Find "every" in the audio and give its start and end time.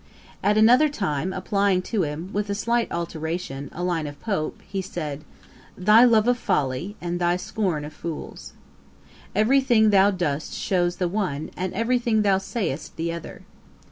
9.35-9.61, 11.75-11.99